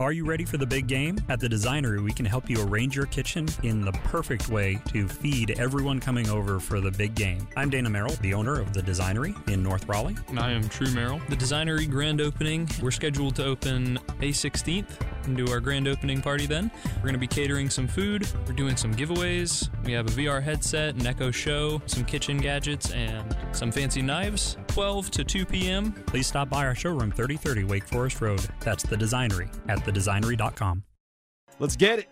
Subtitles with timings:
[0.00, 1.18] Are you ready for the big game?
[1.28, 5.08] At the Designery, we can help you arrange your kitchen in the perfect way to
[5.08, 7.48] feed everyone coming over for the big game.
[7.56, 10.14] I'm Dana Merrill, the owner of the Designery in North Raleigh.
[10.28, 11.20] And I am True Merrill.
[11.28, 16.20] The Designery grand opening, we're scheduled to open May 16th and do our grand opening
[16.20, 16.70] party then.
[16.96, 19.68] We're going to be catering some food, we're doing some giveaways.
[19.84, 24.56] We have a VR headset, an Echo Show, some kitchen gadgets, and some fancy knives.
[24.68, 25.92] 12 to 2 p.m.
[26.06, 28.40] Please stop by our showroom 3030 Wake Forest Road.
[28.60, 30.82] That's the Designery at thedesignery.com.
[31.58, 32.08] Let's get it.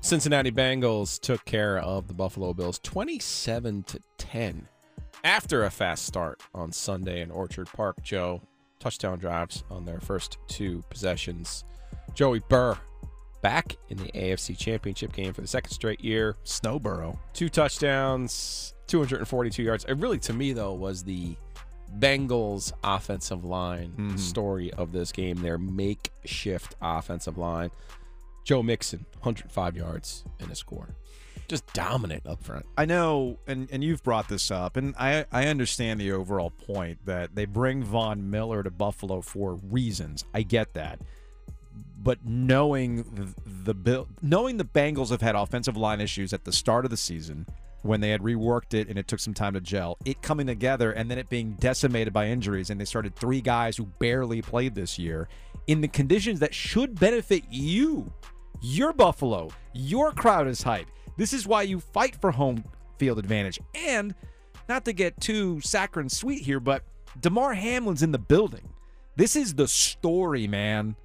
[0.00, 4.66] Cincinnati Bengals took care of the Buffalo Bills 27 to 10
[5.22, 8.02] after a fast start on Sunday in Orchard Park.
[8.02, 8.40] Joe
[8.80, 11.64] touchdown drives on their first two possessions.
[12.14, 12.78] Joe Burrow
[13.42, 16.36] back in the AFC Championship game for the second straight year.
[16.44, 17.16] Snowborough.
[17.32, 19.84] Two touchdowns, 242 yards.
[19.84, 21.36] It really, to me, though, was the
[21.98, 24.18] Bengals offensive line Mhm.
[24.18, 27.70] story of this game, their makeshift offensive line.
[28.44, 30.94] Joe Mixon, 105 yards and a score.
[31.50, 32.64] Just dominant up front.
[32.78, 37.04] I know, and, and you've brought this up, and I, I understand the overall point
[37.06, 40.24] that they bring Von Miller to Buffalo for reasons.
[40.32, 41.00] I get that.
[42.00, 43.34] But knowing
[43.64, 46.96] the, Bill, knowing the Bengals have had offensive line issues at the start of the
[46.96, 47.46] season
[47.82, 50.92] when they had reworked it and it took some time to gel, it coming together
[50.92, 54.76] and then it being decimated by injuries, and they started three guys who barely played
[54.76, 55.28] this year
[55.66, 58.12] in the conditions that should benefit you.
[58.62, 60.86] Your Buffalo, your crowd is hype.
[61.20, 62.64] This is why you fight for home
[62.96, 63.60] field advantage.
[63.74, 64.14] And
[64.70, 66.82] not to get too saccharine sweet here, but
[67.20, 68.70] Damar Hamlin's in the building.
[69.16, 70.96] This is the story, man.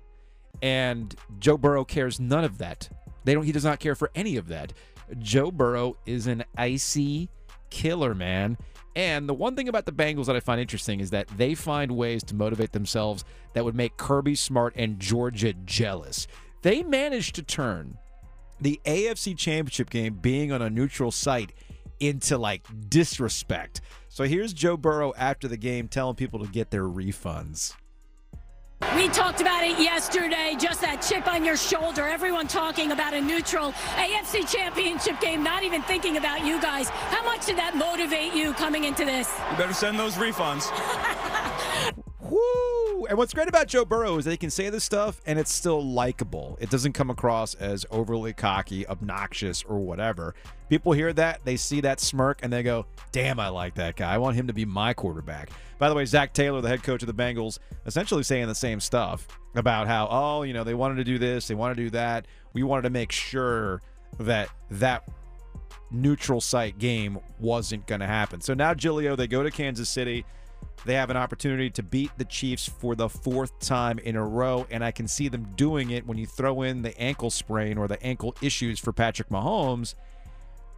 [0.61, 2.88] And Joe Burrow cares none of that.
[3.25, 4.71] They don't he does not care for any of that.
[5.19, 7.27] Joe Burrow is an icy
[7.69, 8.58] killer, man.
[8.95, 11.91] And the one thing about the Bengals that I find interesting is that they find
[11.91, 16.25] ways to motivate themselves that would make Kirby Smart and Georgia jealous.
[16.61, 17.97] They managed to turn
[18.59, 21.53] the AFC Championship game being on a neutral site
[22.00, 23.82] into like disrespect.
[24.10, 27.76] So here's Joe Burrow after the game telling people to get their refunds.
[28.95, 32.08] We talked about it yesterday, just that chip on your shoulder.
[32.08, 36.89] Everyone talking about a neutral AFC championship game, not even thinking about you guys.
[36.89, 39.32] How much did that motivate you coming into this?
[39.52, 40.70] You better send those refunds.
[43.08, 45.83] And what's great about Joe Burrow is they can say this stuff and it's still
[45.83, 46.58] likable.
[46.60, 50.36] It doesn't come across as overly cocky, obnoxious, or whatever.
[50.70, 54.14] People hear that, they see that smirk, and they go, damn, I like that guy.
[54.14, 55.49] I want him to be my quarterback.
[55.77, 58.80] By the way, Zac Taylor, the head coach of the Bengals, essentially saying the same
[58.80, 61.89] stuff about how, oh, you know, they wanted to do this, they want to do
[61.92, 62.26] that.
[62.54, 63.82] We wanted to make sure
[64.20, 65.08] that that
[65.92, 68.42] neutral site game wasn't going to happen.
[68.42, 70.26] So now, Giglio, they go to Kansas City.
[70.86, 74.68] They have an opportunity to beat the Chiefs for the fourth time in a row,
[74.70, 77.88] and I can see them doing it when you throw in the ankle sprain or
[77.88, 79.96] the ankle issues for Patrick Mahomes.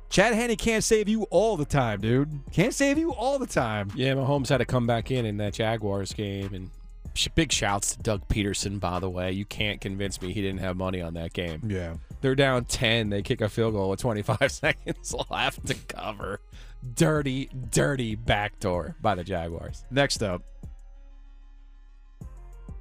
[0.09, 2.39] Chad Henne can't save you all the time, dude.
[2.53, 3.91] Can't save you all the time.
[3.93, 6.69] Yeah, Mahomes had to come back in in that Jaguars game, and
[7.35, 8.79] big shouts to Doug Pederson.
[8.79, 11.61] By the way, you can't convince me he didn't have money on that game.
[11.67, 11.95] Yeah.
[12.21, 13.09] They're down ten.
[13.09, 16.39] They kick a field goal with 25 seconds left to cover.
[16.93, 19.83] Dirty, dirty backdoor by the Jaguars.
[19.91, 20.41] Next up,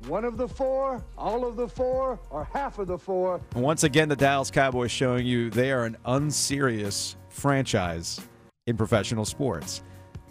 [0.06, 3.40] One of the four, all of the four, or half of the four.
[3.54, 8.20] once again, the Dallas Cowboys showing you they are an unserious franchise
[8.66, 9.82] in professional sports.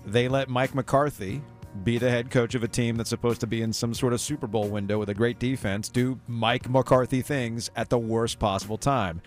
[0.05, 1.41] They let Mike McCarthy
[1.83, 4.21] be the head coach of a team that's supposed to be in some sort of
[4.21, 8.77] Super Bowl window with a great defense do Mike McCarthy things at the worst possible
[8.77, 9.21] time.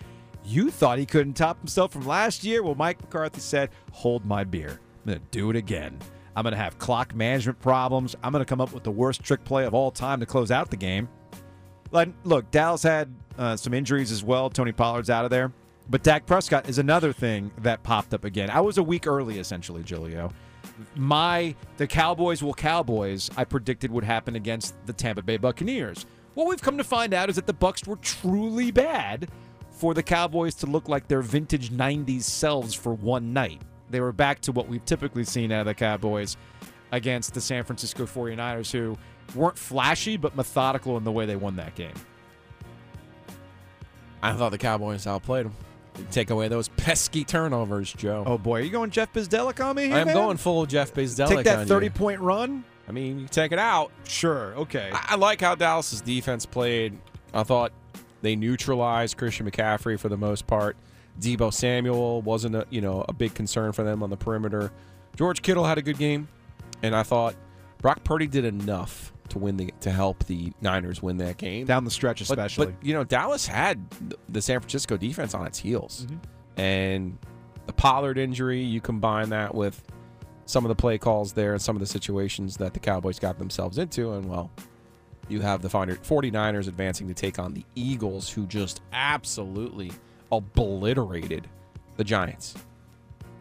[0.49, 2.63] You thought he couldn't top himself from last year?
[2.63, 4.79] Well, Mike McCarthy said, Hold my beer.
[5.05, 5.99] I'm going to do it again.
[6.35, 8.15] I'm going to have clock management problems.
[8.23, 10.49] I'm going to come up with the worst trick play of all time to close
[10.49, 11.07] out the game.
[11.91, 14.49] Like, look, Dallas had uh, some injuries as well.
[14.49, 15.53] Tony Pollard's out of there.
[15.87, 18.49] But Dak Prescott is another thing that popped up again.
[18.49, 20.31] I was a week early, essentially, Giglio.
[20.95, 23.29] My the Cowboys will Cowboys.
[23.37, 26.07] I predicted would happen against the Tampa Bay Buccaneers.
[26.33, 29.29] What we've come to find out is that the Bucks were truly bad
[29.79, 33.61] for the Cowboys to look like their vintage '90s selves for one night.
[33.89, 36.35] They were back to what we've typically seen out of the Cowboys
[36.91, 38.97] against the San Francisco 49ers, who
[39.33, 41.93] weren't flashy but methodical in the way they won that game.
[44.21, 45.55] I thought the Cowboys outplayed them.
[46.11, 48.23] Take away those pesky turnovers, Joe.
[48.27, 49.87] Oh boy, are you going Jeff Bzdelik on me?
[49.87, 50.15] Here, I am man?
[50.15, 51.29] going full Jeff Bzdelik.
[51.29, 51.67] Take that on you.
[51.67, 52.65] thirty-point run.
[52.87, 53.91] I mean, you take it out.
[54.03, 54.55] Sure.
[54.55, 54.89] Okay.
[54.91, 56.97] I, I like how Dallas's defense played.
[57.33, 57.71] I thought
[58.21, 60.77] they neutralized Christian McCaffrey for the most part.
[61.19, 64.71] Deebo Samuel wasn't a you know a big concern for them on the perimeter.
[65.15, 66.27] George Kittle had a good game,
[66.81, 67.35] and I thought
[67.79, 71.65] Brock Purdy did enough to win the to help the Niners win that game.
[71.65, 72.67] Down the stretch, especially.
[72.67, 73.83] But, you know, Dallas had
[74.27, 76.05] the San Francisco defense on its heels.
[76.05, 76.61] Mm-hmm.
[76.61, 77.17] And
[77.67, 79.81] the Pollard injury, you combine that with
[80.45, 83.37] some of the play calls there and some of the situations that the Cowboys got
[83.37, 84.13] themselves into.
[84.13, 84.51] And, well,
[85.29, 89.91] you have the 49ers advancing to take on the Eagles, who just absolutely
[90.31, 91.47] obliterated
[91.97, 92.55] the Giants.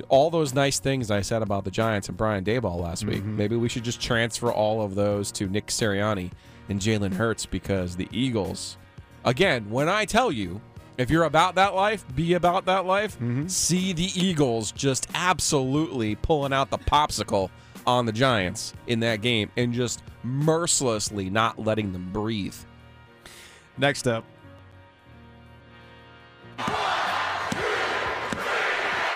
[0.08, 3.36] All those nice things I said about the Giants and Brian Daboll last week, mm-hmm.
[3.36, 6.30] maybe we should just transfer all of those to Nick Sirianni
[6.68, 8.76] and Jalen Hurts because the Eagles,
[9.24, 10.60] again, when I tell you,
[10.98, 13.46] if you're about that life, be about that life, mm-hmm.
[13.46, 17.50] see the Eagles just absolutely pulling out the popsicle
[17.88, 22.54] on the Giants in that game and just mercilessly not letting them breathe.
[23.78, 24.24] Next up.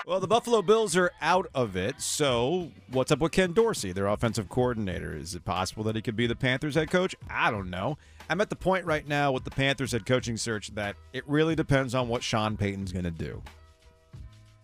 [0.05, 4.07] Well, the Buffalo Bills are out of it, so what's up with Ken Dorsey, their
[4.07, 5.15] offensive coordinator?
[5.15, 7.15] Is it possible that he could be the Panthers head coach?
[7.29, 7.97] I don't know.
[8.29, 11.55] I'm at the point right now with the Panthers head coaching search that it really
[11.55, 13.41] depends on what Sean Payton's going to do.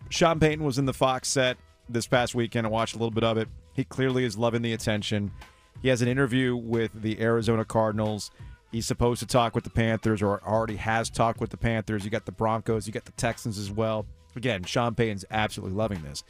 [0.08, 1.56] Sean Payton was in the Fox set
[1.92, 2.66] this past weekend.
[2.66, 3.48] I watched a little bit of it.
[3.74, 5.30] He clearly is loving the attention.
[5.82, 8.30] He has an interview with the Arizona Cardinals.
[8.70, 12.04] He's supposed to talk with the Panthers or already has talked with the Panthers.
[12.04, 14.06] You got the Broncos, you got the Texans as well.
[14.36, 16.22] Again, Sean Payton's absolutely loving this.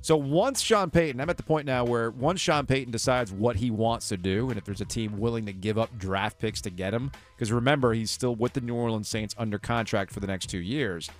[0.00, 3.56] So once Sean Payton, I'm at the point now where once Sean Payton decides what
[3.56, 6.60] he wants to do, and if there's a team willing to give up draft picks
[6.62, 10.20] to get him, because remember, he's still with the New Orleans Saints under contract for
[10.20, 11.10] the next two years,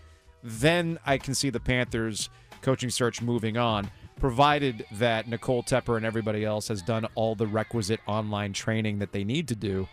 [0.45, 2.31] then I can see the Panthers
[2.63, 3.91] coaching search moving on,
[4.21, 9.13] provided that Nicole Tepper and everybody else has done all the requisite online training that
[9.13, 9.89] they need to do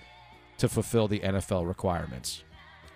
[0.57, 2.43] to fulfill the NFL requirements.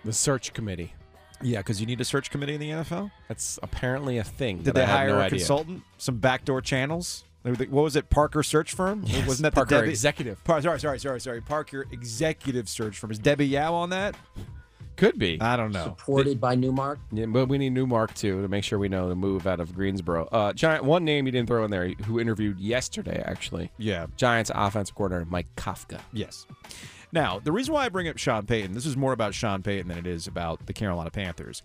[0.04, 0.94] The search committee.
[1.42, 3.10] Yeah, because you need a search committee in the NFL.
[3.28, 4.58] That's apparently a thing.
[4.62, 5.38] Did they I hire no a idea.
[5.38, 5.82] consultant?
[5.98, 7.24] Some backdoor channels?
[7.42, 8.10] What was it?
[8.10, 9.02] Parker Search Firm?
[9.06, 10.44] Yes, Wasn't that Parker the Debbie Executive.
[10.44, 11.40] Par- sorry, sorry, sorry, sorry.
[11.40, 13.10] Parker Executive Search Firm.
[13.10, 14.14] Is Debbie Yow on that?
[15.00, 15.40] Could be.
[15.40, 15.84] I don't know.
[15.84, 16.98] Supported by Newmark.
[17.10, 19.74] Yeah, but we need Newmark too to make sure we know the move out of
[19.74, 20.26] Greensboro.
[20.26, 20.84] Uh, Giant.
[20.84, 23.70] One name you didn't throw in there, who interviewed yesterday actually.
[23.78, 24.08] Yeah.
[24.18, 26.02] Giants offensive coordinator Mike Kafka.
[26.12, 26.46] Yes.
[27.12, 29.88] Now, the reason why I bring up Sean Payton, this is more about Sean Payton
[29.88, 31.62] than it is about the Carolina Panthers.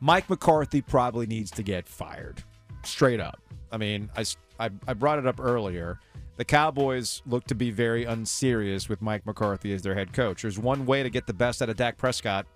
[0.00, 2.42] Mike McCarthy probably needs to get fired.
[2.82, 3.40] Straight up.
[3.70, 4.24] I mean, I
[4.58, 6.00] I, I brought it up earlier.
[6.36, 10.42] The Cowboys look to be very unserious with Mike McCarthy as their head coach.
[10.42, 12.46] There's one way to get the best out of Dak Prescott.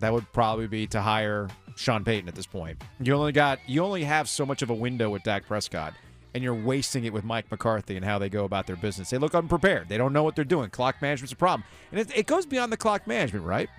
[0.00, 2.82] That would probably be to hire Sean Payton at this point.
[3.00, 5.94] You only got you only have so much of a window with Dak Prescott,
[6.34, 9.10] and you're wasting it with Mike McCarthy and how they go about their business.
[9.10, 9.88] They look unprepared.
[9.88, 10.70] They don't know what they're doing.
[10.70, 11.62] Clock management's a problem,
[11.92, 13.70] and it, it goes beyond the clock management, right?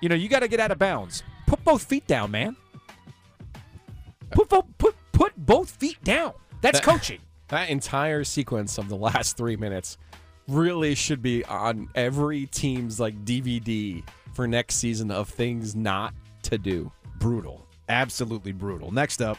[0.00, 1.24] You know, you got to get out of bounds.
[1.48, 2.56] Put both feet down, man.
[4.30, 6.32] Put put put both feet down.
[6.60, 7.18] That's That- coaching.
[7.52, 9.98] That entire sequence of the last three minutes
[10.48, 14.02] really should be on every team's like DVD
[14.32, 16.14] for next season of things not
[16.44, 16.90] to do.
[17.18, 17.66] Brutal.
[17.90, 18.90] Absolutely brutal.
[18.90, 19.36] Next up.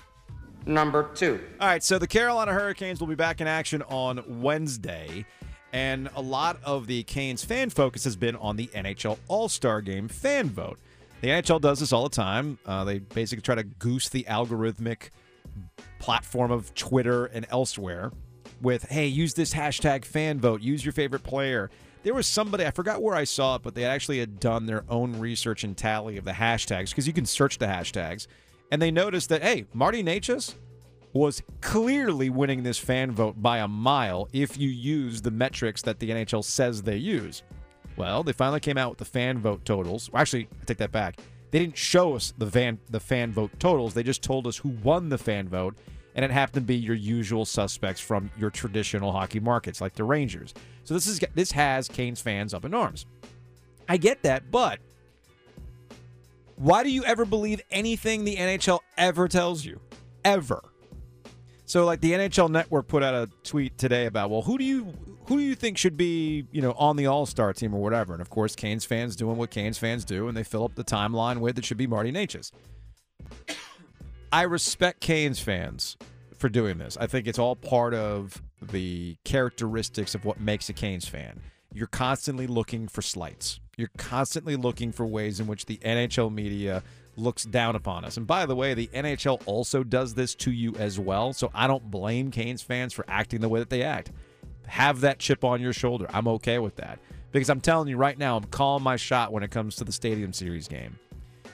[0.67, 1.39] Number two.
[1.59, 5.25] All right, so the Carolina Hurricanes will be back in action on Wednesday,
[5.73, 9.81] and a lot of the Canes fan focus has been on the NHL All Star
[9.81, 10.77] Game fan vote.
[11.21, 12.59] The NHL does this all the time.
[12.63, 15.09] Uh, they basically try to goose the algorithmic
[16.03, 18.11] platform of Twitter and elsewhere
[18.61, 21.69] with, hey, use this hashtag fan vote, use your favorite player.
[22.03, 24.83] There was somebody, I forgot where I saw it, but they actually had done their
[24.89, 28.27] own research and tally of the hashtags because you can search the hashtags.
[28.69, 30.55] And they noticed that, hey, Marty Necas
[31.13, 35.99] was clearly winning this fan vote by a mile if you use the metrics that
[35.99, 37.43] the NHL says they use.
[37.95, 40.09] Well, they finally came out with the fan vote totals.
[40.13, 41.21] Actually, I take that back.
[41.51, 43.93] They didn't show us the fan the fan vote totals.
[43.93, 45.75] They just told us who won the fan vote,
[46.15, 50.03] and it happened to be your usual suspects from your traditional hockey markets, like the
[50.03, 50.53] Rangers.
[50.83, 53.05] So this is this has Canes fans up in arms.
[53.87, 54.79] I get that, but
[56.55, 59.79] why do you ever believe anything the NHL ever tells you?
[60.23, 60.61] Ever.
[61.65, 64.93] So like the NHL network put out a tweet today about, well, who do you
[65.25, 68.13] who do you think should be, you know, on the All-Star team or whatever?
[68.13, 70.83] And of course, Canes fans doing what Canes fans do and they fill up the
[70.83, 72.51] timeline with it should be Marty Necas.
[74.33, 75.95] I respect Canes fans
[76.39, 76.97] for doing this.
[76.99, 81.39] I think it's all part of the characteristics of what makes a Canes fan.
[81.71, 83.59] You're constantly looking for slights.
[83.77, 86.81] You're constantly looking for ways in which the NHL media
[87.15, 88.17] looks down upon us.
[88.17, 91.31] And by the way, the NHL also does this to you as well.
[91.33, 94.11] So I don't blame Canes fans for acting the way that they act.
[94.65, 96.07] Have that chip on your shoulder.
[96.11, 96.97] I'm okay with that.
[97.31, 99.91] Because I'm telling you right now, I'm calling my shot when it comes to the
[99.91, 100.97] Stadium Series game.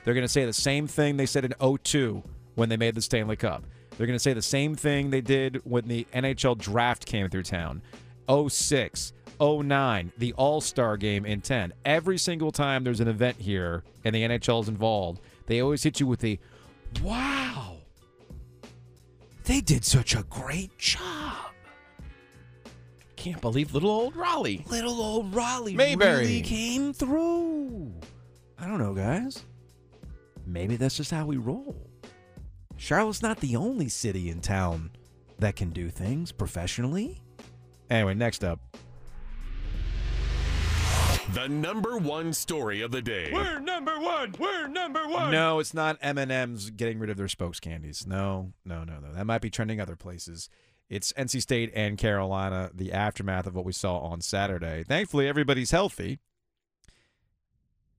[0.06, 2.24] They're going to say the same thing they said in 02
[2.56, 3.66] when they made the Stanley Cup.
[3.98, 7.44] They're going to say the same thing they did when the NHL draft came through
[7.44, 7.82] town.
[8.30, 11.74] 06, 09, the All Star game in 10.
[11.86, 16.00] Every single time there's an event here and the NHL is involved, they always hit
[16.00, 16.40] you with the,
[17.02, 17.78] wow,
[19.44, 21.36] they did such a great job.
[23.16, 24.64] Can't believe little old Raleigh.
[24.70, 26.20] Little old Raleigh Mayberry.
[26.20, 27.92] really came through.
[28.58, 29.44] I don't know, guys.
[30.46, 31.89] Maybe that's just how we roll.
[32.80, 34.92] Charlotte's not the only city in town
[35.38, 37.22] that can do things professionally.
[37.90, 38.62] Anyway, next up.
[41.34, 43.32] The number one story of the day.
[43.34, 44.34] We're number one.
[44.40, 45.30] We're number one.
[45.30, 48.08] No, it's not M&M's getting rid of their spokes candies.
[48.08, 49.14] No, no, no, no.
[49.14, 50.50] That might be trending other places.
[50.90, 54.86] It's NC State and Carolina, the aftermath of what we saw on Saturday.
[54.88, 56.20] Thankfully, everybody's healthy.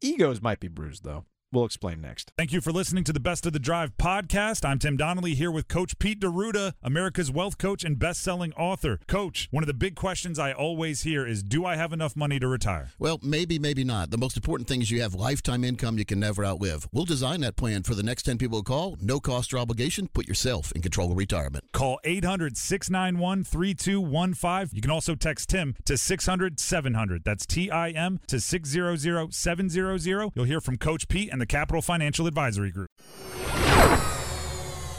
[0.01, 1.27] Egos might be bruised, though.
[1.53, 2.31] We'll explain next.
[2.39, 4.65] Thank you for listening to the Best of the Drive podcast.
[4.65, 9.01] I'm Tim Donnelly here with Coach Pete D'Arruda, America's wealth coach and best-selling author.
[9.09, 12.39] Coach, one of the big questions I always hear is, do I have enough money
[12.39, 12.91] to retire?
[13.01, 14.13] Well, maybe, maybe not.
[14.13, 16.89] The most important thing is you have lifetime income you can never outlive.
[16.93, 18.97] We'll design that plan for the next 10 people who call.
[19.01, 20.07] No cost or obligation.
[20.07, 21.65] Put yourself in control of retirement.
[21.73, 24.73] Call 800-691-3215.
[24.73, 27.25] You can also text Tim to 600-700.
[27.25, 30.31] That's T-I-M to 600-700.
[30.37, 32.89] You'll hear from Coach Pete and the Capital Financial Advisory Group.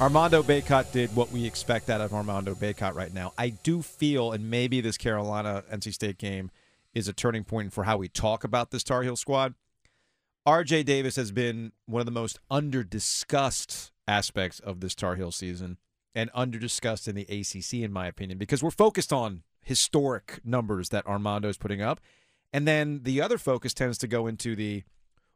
[0.01, 3.33] Armando Bacot did what we expect out of Armando Bacot right now.
[3.37, 6.49] I do feel, and maybe this Carolina NC State game
[6.93, 9.53] is a turning point for how we talk about this Tar Heel squad.
[10.47, 15.31] RJ Davis has been one of the most under discussed aspects of this Tar Heel
[15.31, 15.77] season
[16.15, 20.89] and under discussed in the ACC, in my opinion, because we're focused on historic numbers
[20.89, 22.01] that Armando is putting up.
[22.51, 24.83] And then the other focus tends to go into the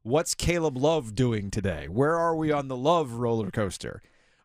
[0.06, 1.88] what's Caleb Love doing today?
[1.90, 4.04] Where are we on the Love roller coaster?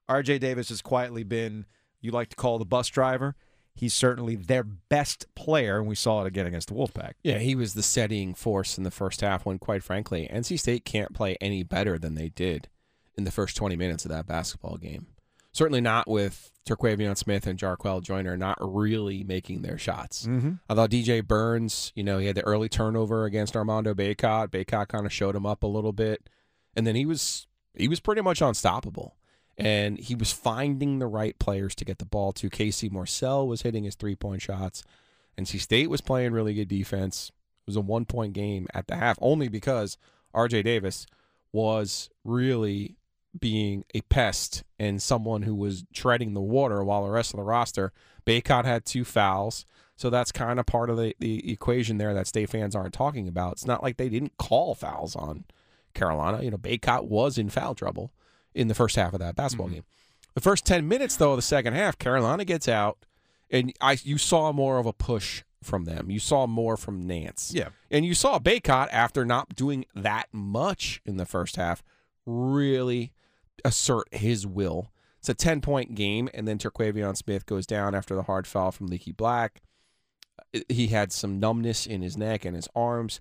[0.09, 1.67] RJ Davis has quietly been,
[2.01, 3.37] you like to call the bus driver.
[3.75, 7.13] He's certainly their best player, and we saw it again against the Wolfpack.
[7.23, 10.87] Yeah, he was the steadying force in the first half when, quite frankly, NC State
[10.87, 12.69] can't play any better than they did
[13.19, 15.09] in the first 20 minutes of that basketball game.
[15.53, 20.27] Certainly not with Terquavion Smith and Jarkel Joiner not really making their shots.
[20.27, 20.53] Mm-hmm.
[20.69, 24.49] I thought DJ Burns, you know, he had the early turnover against Armando Bacot.
[24.49, 26.29] Bacot kind of showed him up a little bit,
[26.77, 29.17] and then he was he was pretty much unstoppable.
[29.59, 32.49] And he was finding the right players to get the ball to.
[32.49, 34.85] Casey Morsell was hitting his three point shots.
[35.39, 37.31] NC State was playing really good defense.
[37.67, 39.99] It was a one point game at the half, only because
[40.35, 41.07] RJ Davis
[41.53, 42.97] was really
[43.39, 47.45] being a pest and someone who was treading the water while the rest of the
[47.45, 47.93] roster.
[48.27, 49.65] Bacot had two fouls.
[49.97, 53.29] So that's kind of part of the, the equation there that state fans aren't talking
[53.29, 53.53] about.
[53.53, 55.45] It's not like they didn't call fouls on
[55.95, 56.43] Carolina.
[56.43, 58.11] You know, Bacot was in foul trouble
[58.55, 59.75] in the first half of that basketball Mm-hmm.
[59.75, 59.85] game.
[60.35, 62.99] The first 10 minutes, though, of the second half, Carolina gets out,
[63.51, 66.09] and I you saw more of a push from them.
[66.11, 67.53] You saw more from Nance.
[67.55, 67.71] Yeah.
[67.91, 71.83] And you saw Bacot, after not doing that much in the first half,
[72.25, 73.13] really
[73.65, 74.91] assert his will.
[75.19, 78.73] It's a 10 point game, and then Terquavion Smith goes down after the hard foul
[78.73, 79.63] from Leaky Black.
[80.69, 83.21] He had some numbness in his neck and his arms,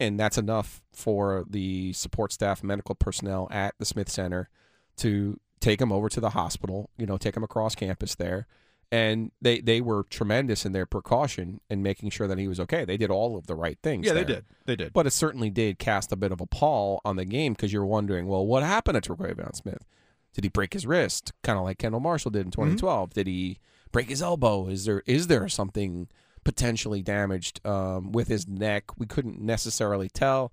[0.00, 4.48] and that's enough for the support staff, medical personnel at the Smith Center
[4.96, 8.46] to take him over to the hospital, you know, take him across campus there.
[8.92, 12.84] And they, they were tremendous in their precaution and making sure that he was okay.
[12.84, 14.06] They did all of the right things.
[14.06, 14.44] Yeah, they did.
[14.64, 14.92] They did.
[14.92, 17.84] But it certainly did cast a bit of a pall on the game because you're
[17.84, 19.84] wondering, well, what happened to Terquavion Smith?
[20.34, 23.14] Did he break his wrist, kind of like Kendall Marshall did in 2012?
[23.14, 23.58] Did he
[23.90, 24.68] break his elbow?
[24.68, 26.08] Is there is there something
[26.44, 28.84] potentially damaged um, with his neck?
[28.98, 30.52] We couldn't necessarily tell.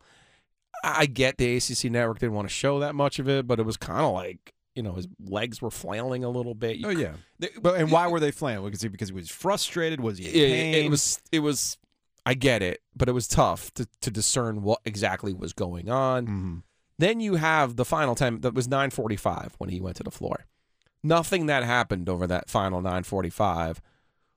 [0.84, 3.64] I get the ACC network didn't want to show that much of it, but it
[3.64, 6.78] was kind of like you know his legs were flailing a little bit.
[6.78, 7.14] You oh yeah.
[7.40, 8.72] They- But and why were they flailing?
[8.72, 10.00] Was it because he was frustrated?
[10.00, 10.86] Was he it, pain?
[10.86, 11.78] it was it was
[12.26, 16.28] I get it, but it was tough to, to discern what exactly was going on.
[16.28, 16.62] Mhm.
[17.00, 20.46] Then you have the final time that was 9:45 when he went to the floor.
[21.04, 23.80] Nothing that happened over that final 9:45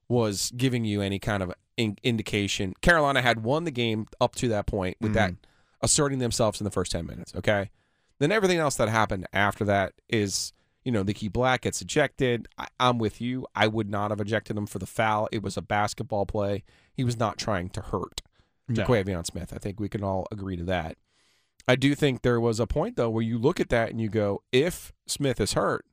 [0.09, 2.75] was giving you any kind of in- indication.
[2.81, 5.35] Carolina had won the game up to that point with that
[5.83, 7.71] asserting themselves in the first 10 minutes, okay?
[8.19, 10.53] Then everything else that happened after that is,
[10.85, 12.49] you know, Leaky Black gets ejected.
[12.59, 13.47] I- I'm with you.
[13.55, 15.29] I would not have ejected him for the foul.
[15.33, 16.65] It was a basketball play.
[16.95, 18.23] He was not trying to hurt
[18.69, 18.85] No.
[18.85, 19.53] Jaquavion Smith.
[19.53, 20.97] I think we can all agree to that.
[21.69, 24.09] I do think there was a point though where you look at that and you
[24.09, 25.85] go, if Smith is hurt,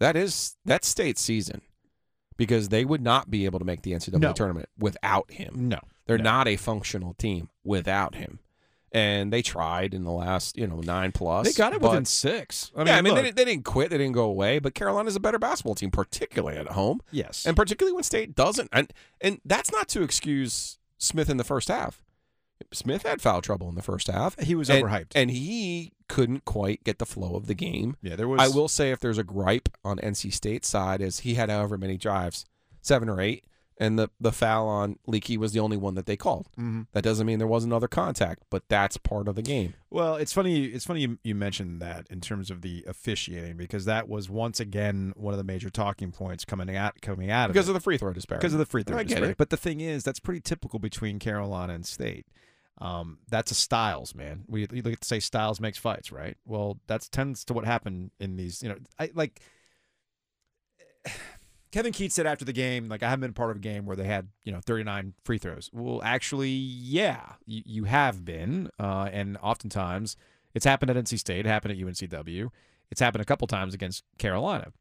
[0.00, 1.60] that is that state season
[2.36, 4.32] because they would not be able to make the NCAA No.
[4.32, 5.68] tournament without him.
[5.68, 5.78] no.
[6.06, 6.24] They're No.
[6.24, 8.40] not a functional team without him.
[8.92, 11.46] And they tried in the last, you know, nine plus.
[11.46, 12.72] They got it but- within six.
[12.74, 13.90] I mean, yeah, I mean, they, look, they didn't quit.
[13.90, 14.58] They didn't go away.
[14.58, 17.46] But Carolina's a better basketball team, particularly at home yes.
[17.46, 21.68] and particularly when state doesn't and and that's not to excuse Smith in the first
[21.68, 22.02] half.
[22.72, 24.38] Smith had foul trouble in the first half.
[24.38, 25.12] He was and, overhyped.
[25.14, 27.96] and he couldn't quite get the flow of the game.
[28.02, 28.40] Yeah, there was.
[28.40, 31.78] I will say if there's a gripe on NC State's side is he had however
[31.78, 32.44] many drives,
[32.82, 33.44] seven or eight,
[33.80, 36.46] and the the foul on Leaky was the only one that they called.
[36.56, 36.86] Mhm.
[36.92, 39.74] That doesn't mean there wasn't other contact, but that's part of the game.
[39.90, 40.66] Well, it's funny.
[40.66, 44.60] It's funny you, you mentioned that in terms of the officiating because that was once
[44.60, 47.70] again one of the major talking points coming out coming out of Because it.
[47.70, 48.42] of the free throw disparity.
[48.42, 49.30] because of the free throw I get disparity.
[49.32, 49.38] it.
[49.38, 52.26] But the thing is, that's pretty typical between Carolina and State.
[52.82, 54.44] Um, that's a styles, man.
[54.48, 56.36] We, we like to say styles makes fights, right?
[56.46, 58.62] Well, that's tends to what happened in these.
[58.62, 59.40] You know, I like
[61.72, 63.96] Kevin Keatts said after the game, like I haven't been part of a game where
[63.96, 65.70] they had you know 39 free throws.
[65.72, 70.16] Well, actually, yeah, you, you have been, uh, and oftentimes
[70.54, 72.50] it's happened at NC State, it happened at UNCW,
[72.90, 74.72] it's happened a couple times against Carolina.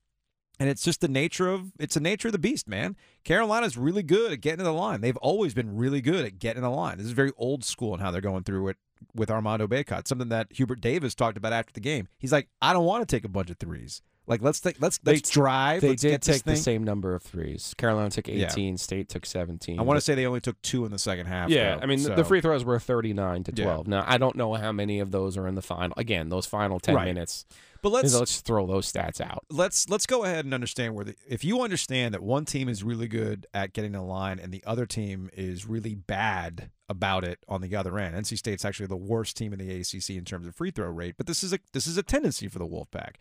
[0.59, 2.97] And it's just the nature of it's the nature of the beast, man.
[3.23, 4.99] Carolina's really good at getting to the line.
[4.99, 6.97] They've always been really good at getting to the line.
[6.97, 8.77] This is very old school in how they're going through it
[9.15, 10.05] with Armando Bacot.
[10.05, 12.09] Something that Hubert Davis talked about after the game.
[12.17, 14.01] He's like, I don't want to take a bunch of threes.
[14.29, 15.81] Like let's take let's They- let's drive.
[15.81, 17.73] They let's did get take the same number of threes.
[17.77, 18.45] Carolina took Yeah.
[18.45, 19.79] 18, State took 17.
[19.79, 21.49] I want to say they only took two in the second half.
[21.49, 23.63] Yeah, though, I mean, the- so- the free throws were 39 to Yeah.
[23.65, 23.87] 12.
[23.87, 25.95] Now, I don't know how many of those are in the final.
[25.97, 27.05] Again, those final 10 Right.
[27.05, 27.45] minutes.
[27.81, 29.45] But let's let's throw those stats out.
[29.49, 32.83] let's let's go ahead and understand where the if you understand that one team is
[32.83, 37.39] really good at getting the line and the other team is really bad about it
[37.47, 38.15] on the other end.
[38.17, 41.15] NC State's actually the worst team in the ACC in terms of free throw rate,
[41.17, 43.15] but this is a this is a tendency for the Wolfpack.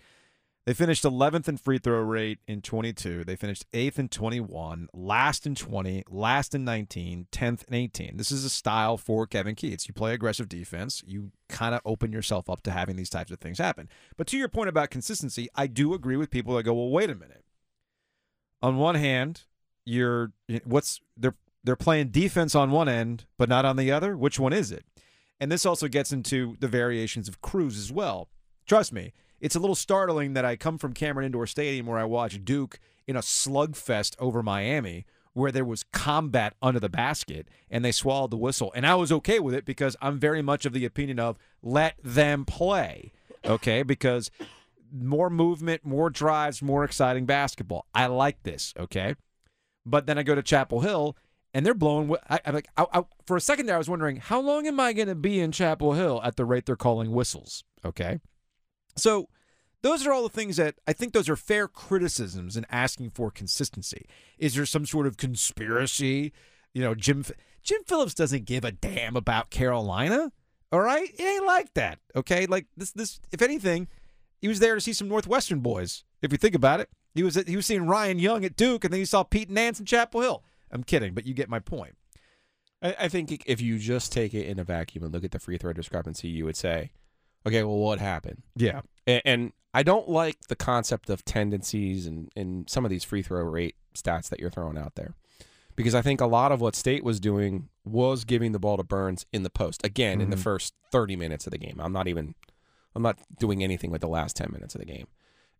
[0.67, 3.25] They finished 11th in free throw rate in 22.
[3.25, 8.19] They finished 8th in 21, last in 20, last in 19, 10th in 18.
[8.19, 9.89] This is a style for Kevin Keatts.
[9.89, 13.39] You play aggressive defense, you kind of open yourself up to having these types of
[13.39, 13.89] things happen.
[14.19, 17.09] But to your point about consistency, I do agree with people that go, "Well, wait
[17.09, 17.47] a minute.
[18.61, 19.45] On one hand,
[19.87, 20.33] you're
[20.65, 24.19] what's they're they're playing defense on one end, but not on the other.
[24.19, 24.85] Which one is it?"
[25.41, 28.29] And this also gets into the variations of crews as well.
[28.67, 32.05] Trust me, it's a little startling that I come from Cameron Indoor Stadium where I
[32.05, 37.85] watched Duke in a slugfest over Miami where there was combat under the basket and
[37.85, 38.73] they swallowed the whistle.
[38.75, 41.95] And I was okay with it because I'm very much of the opinion of let
[42.03, 43.13] them play.
[43.45, 43.83] Okay?
[43.83, 44.31] Because
[44.93, 47.87] more movement, more drives, more exciting basketball.
[47.95, 49.15] I like this, okay?
[49.87, 51.17] But then I go to Chapel Hill
[51.55, 52.15] and they're blowing.
[52.29, 54.81] I, I'm like, I, I, for a second there, I was wondering how long am
[54.81, 57.65] I going to be in Chapel Hill at the rate they're calling whistles?
[57.85, 58.19] Okay,
[59.01, 59.29] so
[59.83, 63.31] those are all the things that I think those are fair criticisms in asking for
[63.31, 64.07] consistency.
[64.39, 66.33] Is there some sort of conspiracy?
[66.75, 67.25] You know, Jim
[67.63, 70.33] Jim Phillips doesn't give a damn about Carolina.
[70.71, 71.99] All right, it ain't like that.
[72.15, 73.21] Okay, like this this.
[73.33, 73.89] If anything,
[74.41, 76.05] he was there to see some Northwestern boys.
[76.23, 78.93] If you think about it, he was he was seeing Ryan Young at Duke, and
[78.93, 80.45] then he saw Pete Nance in Chapel Hill.
[80.71, 81.97] I'm kidding, but you get my point.
[82.83, 85.39] I, I think if you just take it in a vacuum and look at the
[85.39, 86.91] free throw discrepancy, you would say,
[87.47, 88.43] okay, well, what happened?
[88.57, 93.05] Yeah, And, and I don't like the concept of tendencies and, and some of these
[93.05, 95.15] free throw rate stats that you're throwing out there.
[95.77, 98.83] Because I think a lot of what State was doing was giving the ball to
[98.83, 99.85] Burns in the post.
[99.85, 100.41] Again, in the Mhm.
[100.41, 101.79] first 30 minutes of the game.
[101.81, 102.35] I'm not even
[102.97, 105.07] I'm not doing anything with the last 10 minutes of the game.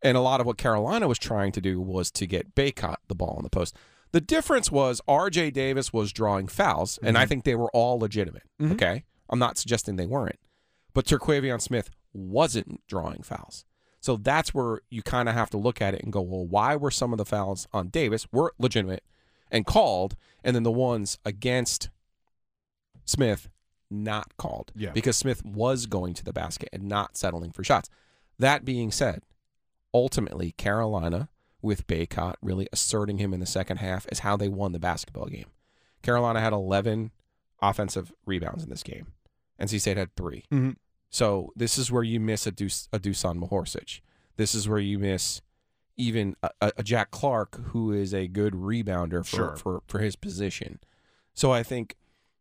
[0.03, 3.15] And a lot of what Carolina was trying to do was to get Bacot the
[3.15, 3.77] ball in the post.
[4.11, 8.43] The difference was RJ Davis was drawing fouls, and I think they were all legitimate.
[8.61, 8.73] Mhm.
[8.73, 9.05] Okay.
[9.31, 10.39] I'm not suggesting they weren't.
[10.99, 13.65] But Terquavion Smith wasn't drawing fouls.
[14.01, 16.75] So that's where you kind of have to look at it and go, well, why
[16.75, 19.05] were some of the fouls on Davis were legitimate
[19.49, 21.91] and called, and then the ones against
[23.05, 23.49] Smith
[23.89, 24.73] not called?
[24.75, 24.91] Yeah.
[24.91, 27.89] Because Smith was going to the basket and not settling for shots.
[28.41, 29.23] That being said,
[29.95, 31.29] ultimately Carolina
[31.63, 35.27] with Bacot really asserting him in the second half is how they won the basketball
[35.27, 35.47] game.
[36.03, 37.13] Carolina had 11
[37.63, 39.13] offensive rebounds in this game.
[39.61, 40.75] NC State had 3 Mhm.
[41.11, 44.01] So this is where you miss a, Duce, a Dusan Mahorcic.
[44.37, 45.41] This is where you miss
[45.97, 49.57] even a, a a Jack Clark, who is a good rebounder for, Sure.
[49.57, 50.79] for, for his position.
[51.35, 51.97] So I think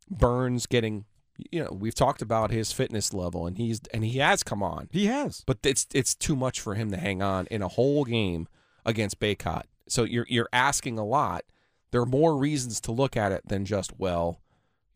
[0.10, 1.06] Burns getting,
[1.52, 4.90] you know, we've talked about his fitness level, and he's and he has come on,
[4.92, 5.44] he has.
[5.48, 8.48] but it's it's too much for him to hang on in a whole game
[8.86, 9.64] against Bacot.
[9.88, 11.44] So you're you're asking a lot.
[11.92, 14.40] There are more reasons to look at it than just well,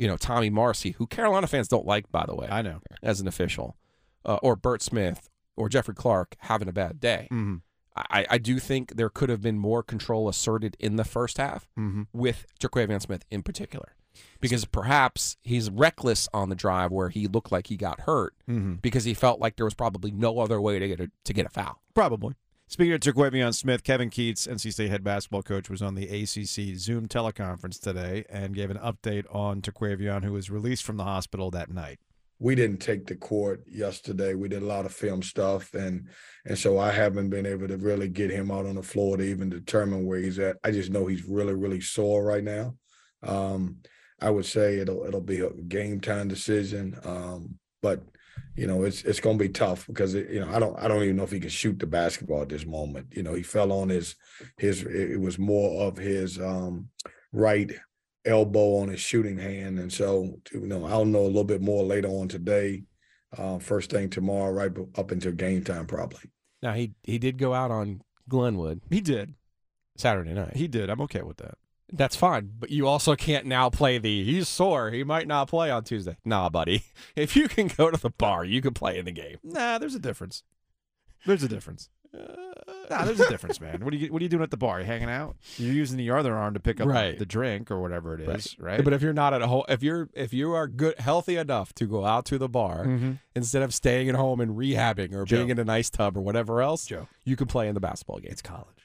[0.01, 2.79] you know, Tommy Marcy, who Carolina fans don't like, by the way, I know.
[3.03, 3.77] as an official,
[4.25, 7.27] uh, or Bert Smith or Jeffrey Clark having a bad day.
[7.31, 7.57] Mm-hmm.
[7.95, 11.67] I, I do think there could have been more control asserted in the first half
[11.77, 12.03] Mm-hmm.
[12.13, 13.95] with Jaquavion Smith in particular,
[14.39, 18.75] because perhaps he's reckless on the drive where he looked like he got hurt Mm-hmm.
[18.75, 21.45] because he felt like there was probably no other way to get a, to get
[21.45, 21.81] a foul.
[21.93, 22.33] Probably.
[22.71, 26.77] Speaking of Terquavion Smith, Kevin Keatts, NC State head basketball coach, was on the ACC
[26.77, 31.51] Zoom teleconference today and gave an update on Terquavion, who was released from the hospital
[31.51, 31.99] that night.
[32.39, 34.35] We didn't take the court yesterday.
[34.35, 36.07] We did a lot of film stuff, and
[36.45, 39.23] and so I haven't been able to really get him out on the floor to
[39.23, 40.55] even determine where he's at.
[40.63, 42.77] I just know he's really, really sore right now.
[43.21, 43.79] Um,
[44.21, 48.01] I would say it'll it'll be a game time decision, um, but
[48.55, 50.87] you know, it's it's going to be tough because it, you know I don't I
[50.87, 53.07] don't even know if he can shoot the basketball at this moment.
[53.11, 54.15] You know, he fell on his
[54.57, 56.89] his it was more of his um,
[57.31, 57.71] right
[58.25, 61.83] elbow on his shooting hand, and so you know I'll know a little bit more
[61.83, 62.83] later on today,
[63.37, 66.29] uh, first thing tomorrow, right up until game time probably.
[66.61, 68.81] Now he he did go out on Glenwood.
[68.89, 69.33] He did
[69.97, 70.55] Saturday night.
[70.55, 70.89] He did.
[70.89, 71.55] I'm okay with that.
[71.93, 74.91] That's fine, but you also can't now play the he's sore.
[74.91, 76.17] He might not play on Tuesday.
[76.25, 76.83] Nah, buddy.
[77.15, 79.37] If you can go to the bar, you can play in the game.
[79.43, 80.43] Nah, there's a difference.
[81.25, 81.89] There's a difference.
[82.89, 83.83] nah, there's a difference, man.
[83.83, 84.79] What are you What are you doing at the bar?
[84.79, 85.35] You hanging out?
[85.57, 87.17] You're using the other arm to pick up Right.
[87.17, 88.83] the, drink or whatever it is, right?
[88.83, 91.85] But if you're not at home, if you're if you are good, healthy enough to
[91.85, 93.19] go out to the bar Mhm.
[93.35, 95.37] instead of staying at home and rehabbing or Joe.
[95.37, 97.07] being in a nice tub or whatever else, Joe.
[97.23, 98.31] you can play in the basketball game.
[98.31, 98.80] it's college.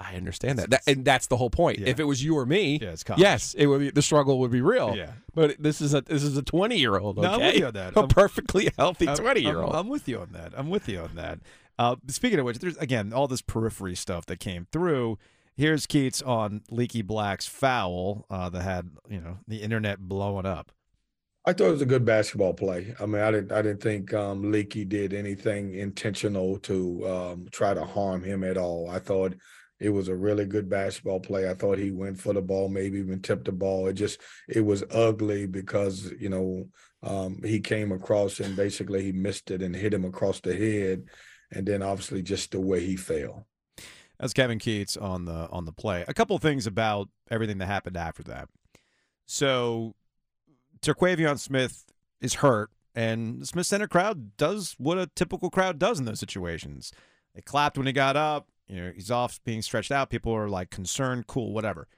[0.00, 0.70] I understand that.
[0.70, 1.78] that, and that's the whole point.
[1.80, 1.88] Yeah.
[1.88, 4.52] If it was you or me, Yeah, it's yes, it would be the struggle would
[4.52, 4.94] be real.
[4.96, 5.12] Yeah.
[5.34, 7.16] but this is a this is a twenty year old.
[7.16, 7.96] No, I'm with you on that.
[7.96, 9.74] a I'm- perfectly healthy twenty year I'm, old.
[9.74, 10.52] I'm with you on that.
[10.56, 11.40] I'm with you on that.
[11.78, 15.18] Uh, speaking of which, there's again all this periphery stuff that came through.
[15.56, 20.70] Here's Keatts on Leaky Black's foul uh, that had you know the internet blowing up.
[21.44, 22.94] I thought it was a good basketball play.
[23.00, 27.74] I mean, I didn't I didn't think um, Leaky did anything intentional to um, try
[27.74, 28.88] to harm him at all.
[28.90, 29.34] I thought
[29.80, 31.48] it was a really good basketball play.
[31.48, 33.86] I thought he went for the ball, maybe even tipped the ball.
[33.86, 36.68] It just it was ugly because you know
[37.02, 41.04] um, he came across and basically he missed it and hit him across the head,
[41.52, 43.46] and then obviously just the way he fell.
[44.18, 46.04] That's Kevin Keatts on the on the play.
[46.08, 48.48] A couple things about everything that happened after that.
[49.26, 49.94] So,
[50.80, 51.84] Terquavion Smith
[52.20, 56.18] is hurt, and the Smith Center crowd does what a typical crowd does in those
[56.18, 56.92] situations.
[57.34, 58.48] They clapped when he got up.
[58.68, 60.10] You know, he's off being stretched out.
[60.10, 61.88] People are like concerned, cool, whatever.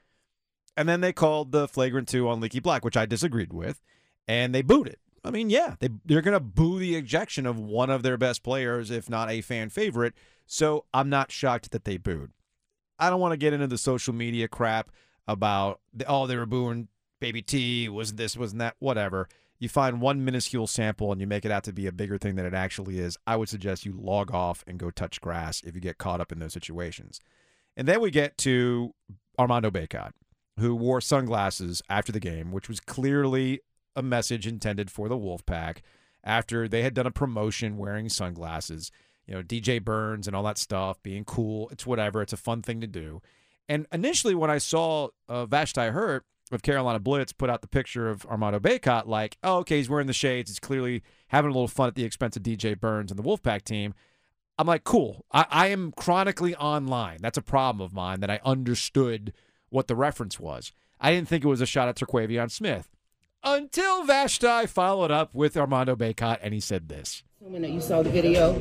[0.76, 3.80] And then they called the flagrant two on Leaky Black, which I disagreed with,
[4.28, 5.00] and they booed it.
[5.24, 8.90] I mean, yeah, they they're gonna boo the ejection of one of their best players,
[8.90, 10.14] if not a fan favorite.
[10.46, 12.30] So I'm not shocked that they booed.
[12.98, 14.90] I don't want to get into the social media crap
[15.26, 16.88] about oh they were booing
[17.20, 19.28] Baby T, wasn't this, wasn't that, whatever.
[19.60, 22.34] You find one minuscule sample and you make it out to be a bigger thing
[22.34, 23.18] than it actually is.
[23.26, 26.32] I would suggest you log off and go touch grass if you get caught up
[26.32, 27.20] in those situations.
[27.76, 28.94] And then we get to
[29.38, 30.12] Armando Bacot,
[30.58, 33.60] who wore sunglasses after the game, which was clearly
[33.94, 35.78] a message intended for the Wolfpack
[36.24, 38.90] after they had done a promotion wearing sunglasses.
[39.26, 41.68] You know, DJ Burns and all that stuff, being cool.
[41.68, 42.22] It's whatever.
[42.22, 43.20] It's a fun thing to do.
[43.68, 48.08] And initially, when I saw uh, Vashti Hurt of Carolina Blitz put out the picture
[48.08, 50.50] of Armando Bacot, like, oh, okay, he's wearing the shades.
[50.50, 53.62] He's clearly having a little fun at the expense of DJ Burns and the Wolfpack
[53.62, 53.94] team.
[54.58, 55.24] I'm like, cool.
[55.32, 57.18] I, I am chronically online.
[57.22, 59.32] That's a problem of mine that I understood
[59.70, 60.72] what the reference was.
[61.00, 62.90] I didn't think it was a shot at Terquavion Smith
[63.42, 67.22] until Vashti followed up with Armando Bacot and he said this.
[67.40, 68.52] Assuming that you saw the video.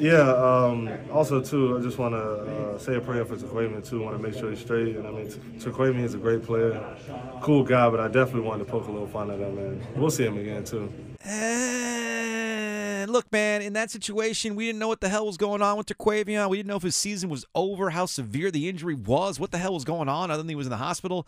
[0.00, 0.32] Yeah.
[0.32, 4.00] Um, also, too, I just want to uh, say a prayer for Terquavion too.
[4.00, 4.96] Want to make sure he's straight.
[4.96, 5.26] And I mean,
[5.58, 6.96] Terquavion is a great player,
[7.42, 9.58] cool guy, but I definitely wanted to poke a little fun at him.
[9.58, 10.92] And we'll see him again too.
[11.22, 15.76] And look, man, in that situation, we didn't know what the hell was going on
[15.76, 16.48] with Terquavion.
[16.48, 19.58] We didn't know if his season was over, how severe the injury was, what the
[19.58, 21.26] hell was going on, other than he was in the hospital.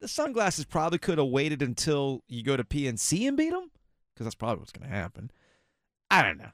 [0.00, 3.70] The sunglasses probably could have waited until you go to PNC and beat him,
[4.12, 5.30] because that's probably what's going to happen.
[6.10, 6.50] I don't know.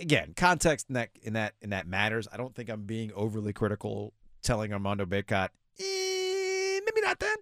[0.00, 2.26] Again, context in that in that in that matters.
[2.32, 7.36] I don't think I'm being overly critical, telling Armando Bacot, eh, maybe not then,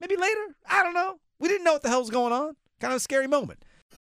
[0.00, 0.56] maybe later.
[0.68, 1.18] I don't know.
[1.38, 2.56] We didn't know what the hell was going on.
[2.80, 3.64] Kind of a scary moment.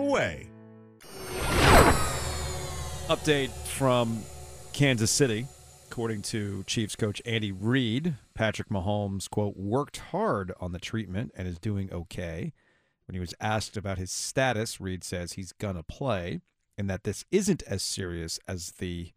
[0.00, 0.48] away.
[3.08, 4.22] Update from
[4.72, 5.46] Kansas City.
[5.90, 11.48] According to Chiefs coach Andy Reid, Patrick Mahomes, quote, worked hard on the treatment and
[11.48, 12.52] is doing okay.
[13.06, 16.40] When he was asked about his status, Reid says he's going to play
[16.78, 19.10] and that this isn't as serious as the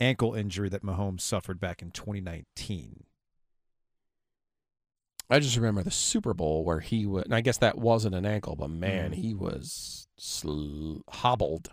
[0.00, 3.04] ankle injury that Mahomes suffered back in 2019.
[5.28, 8.24] I just remember the Super Bowl where he was, and I guess that wasn't an
[8.26, 9.14] ankle, but man, Mhm.
[9.14, 11.70] he was sl- hobbled.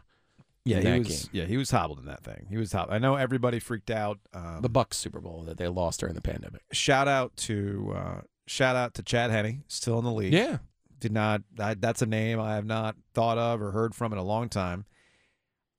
[0.66, 1.08] Yeah, in he that was.
[1.26, 1.30] game.
[1.42, 2.48] Yeah, he was hobbled in that thing.
[2.50, 2.96] He was hobbled.
[2.96, 4.20] I know everybody freaked out.
[4.34, 6.62] Um, The Bucks Super Bowl that they lost during the pandemic.
[6.72, 10.34] shout out to uh, shout out to Chad Henne, still in the league.
[10.34, 10.60] Yeah.
[11.00, 11.42] did not.
[11.60, 14.48] I, that's a name I have not thought of or heard from in a long
[14.48, 14.86] time.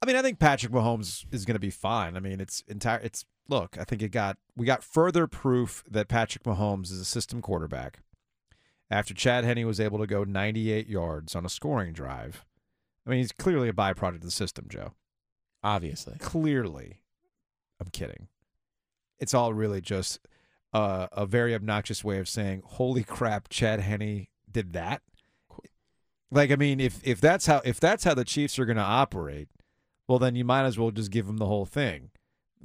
[0.03, 2.15] I mean, I think Patrick Mahomes is going to be fine.
[2.15, 2.99] I mean, it's entire.
[2.99, 3.76] It's look.
[3.78, 8.00] I think it got we got further proof that Patrick Mahomes is a system quarterback
[8.90, 12.44] after Chad Henne was able to go 98 yards on a scoring drive.
[13.07, 14.92] I mean, he's clearly a byproduct of the system, Joe.
[15.62, 16.16] Obviously.
[16.18, 17.00] Clearly.
[17.80, 18.28] I'm kidding.
[19.18, 20.20] It's all really just
[20.72, 25.02] uh, a very obnoxious way of saying, "Holy crap, Chad Henne did that."
[26.30, 28.83] Like, I mean, if if that's how if that's how the Chiefs are going to
[28.83, 29.48] operate,
[30.09, 32.11] well, then you might as well just give them the whole thing.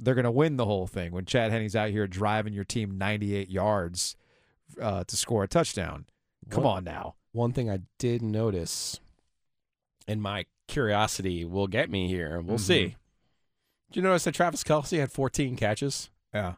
[0.02, 2.96] They're going to win the whole thing when Chad Henne's out here driving your team
[2.96, 4.16] 98 yards
[4.80, 6.06] uh, to score a touchdown.
[6.48, 7.14] Come One- on now.
[7.32, 8.98] One thing I did notice,
[10.08, 12.40] and my curiosity will get me here.
[12.40, 12.60] We'll Mhm.
[12.60, 12.82] see.
[13.90, 16.10] Did you notice that Travis Kelce had 14 catches?
[16.34, 16.54] Yeah.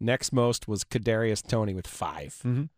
[0.00, 2.68] Next most was Kadarius Toney with 5 Mhm.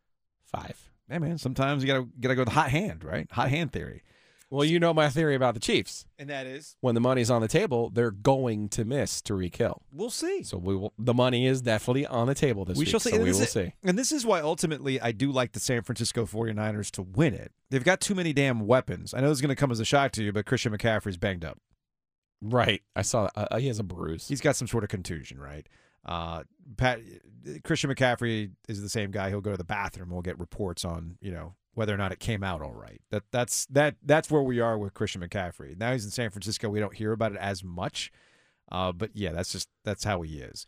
[0.44, 0.90] Five.
[1.08, 3.30] Hey man, sometimes you gotta gotta go the hot hand, right?
[3.32, 4.02] Hot hand theory.
[4.50, 6.06] Well, you know my theory about the Chiefs.
[6.18, 9.82] And that is When the money's on the table, they're going to miss Tyreek Hill.
[9.92, 10.42] We'll see.
[10.42, 10.94] So we will.
[10.98, 12.88] The money is definitely on the table this we week.
[12.88, 13.10] shall see.
[13.10, 13.74] So we will is- see.
[13.84, 17.52] And this is why ultimately I do like the San Francisco 49ers to win it.
[17.70, 19.12] They've got too many damn weapons.
[19.12, 21.18] I know this is going to come as a shock to you, but Christian McCaffrey's
[21.18, 21.58] banged up.
[22.40, 22.82] Right.
[22.96, 23.28] I saw.
[23.34, 24.28] Uh, he has a bruise.
[24.28, 25.66] He's got some sort of contusion, right?
[26.06, 26.44] Uh,
[26.76, 27.00] Pat
[27.64, 29.28] Christian McCaffrey is the same guy.
[29.28, 30.10] He'll go to the bathroom.
[30.10, 33.00] We'll get reports on you know whether or not it came out all right.
[33.10, 35.78] That that's that that's where we are with Christian McCaffrey.
[35.78, 36.68] Now he's in San Francisco.
[36.68, 38.12] We don't hear about it as much,
[38.70, 40.66] uh, but yeah, that's just that's how he is.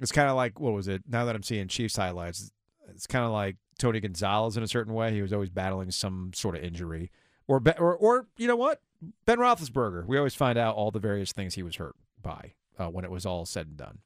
[0.00, 1.02] It's kind of like what was it?
[1.06, 2.50] Now that I'm seeing Chiefs highlights,
[2.88, 5.12] it's kind of like Tony Gonzalez in a certain way.
[5.12, 7.10] He was always battling some sort of injury,
[7.46, 8.80] or or or you know what?
[9.24, 10.06] Ben Roethlisberger.
[10.06, 13.10] We always find out all the various things he was hurt by uh, when it
[13.10, 13.98] was all said and done.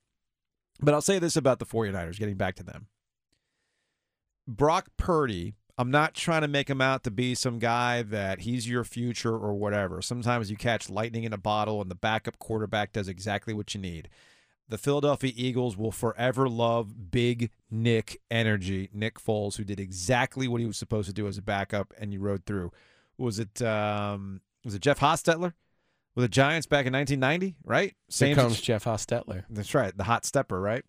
[0.80, 2.88] But I'll say this about the 49ers, getting back to them.
[4.46, 8.68] Brock Purdy, I'm not trying to make him out to be some guy that he's
[8.68, 10.00] your future or whatever.
[10.00, 13.80] Sometimes you catch lightning in a bottle and the backup quarterback does exactly what you
[13.80, 14.08] need.
[14.68, 20.60] The Philadelphia Eagles will forever love big Nick energy, Nick Foles, who did exactly what
[20.60, 22.72] he was supposed to do as a backup, and you rode through.
[23.18, 25.52] Was it um, was it Jeff Hostetler
[26.14, 27.56] with the Giants back in 1990?
[27.62, 29.44] Right, Here comes Jeff Hostetler.
[29.50, 30.84] that's right, the hot stepper, right?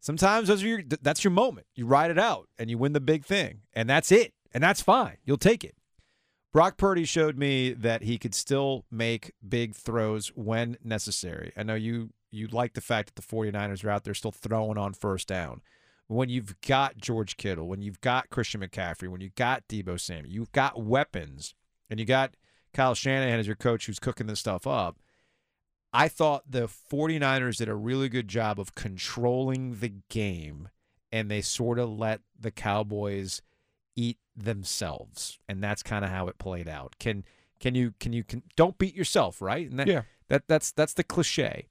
[0.00, 1.66] Sometimes those are your that's your moment.
[1.74, 4.80] You ride it out and you win the big thing, and that's it, and that's
[4.80, 5.16] fine.
[5.24, 5.74] You'll take it.
[6.52, 11.52] Brock Purdy showed me that he could still make big throws when necessary.
[11.56, 14.78] I know you you like the fact that the 49ers are out there still throwing
[14.78, 15.62] on first down.
[16.06, 20.32] When you've got George Kittle, when you've got Christian McCaffrey, when you've got Deebo Samuel,
[20.32, 21.54] you've got weapons,
[21.90, 22.34] and you got
[22.72, 24.96] Kyle Shanahan as your coach who's cooking this stuff up.
[25.92, 30.68] I thought the 49ers did a really good job of controlling the game
[31.10, 33.40] and they sort of let the Cowboys
[33.96, 36.96] eat themselves and that's kind of how it played out.
[36.98, 37.24] Can
[37.60, 39.68] can you can you can don't beat yourself, right?
[39.68, 40.02] And that, Yeah.
[40.28, 41.68] That that's that's the cliche.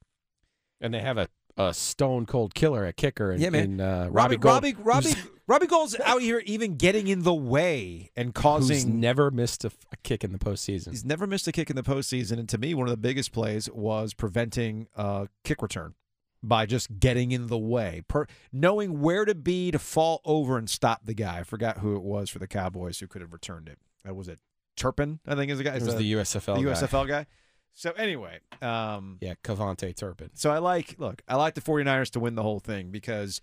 [0.80, 3.32] And they have a, a stone cold killer at kicker.
[3.32, 3.80] In, Yeah, man.
[3.80, 8.10] uh, Robbie Robbie Gould, Robbie Robbie Robbie Gould's out here even getting in the way
[8.14, 10.90] and who's causing never missed a, a kick in the postseason.
[10.90, 13.32] He's never missed a kick in the postseason, and to me, one of the biggest
[13.32, 15.94] plays was preventing a kick return
[16.42, 20.68] by just getting in the way, per, knowing where to be to fall over and
[20.68, 21.38] stop the guy.
[21.38, 23.78] I forgot who it was for the Cowboys who could have returned it.
[24.06, 24.38] Uh, was it
[24.76, 25.18] Turpin?
[25.26, 25.76] I think is the guy.
[25.76, 26.72] It was the USFL The guy.
[26.72, 27.26] USFL guy.
[27.72, 30.30] So anyway, um, Yeah, KaVontae Turpin.
[30.34, 33.40] so I like look, I like the 49ers to win the whole thing because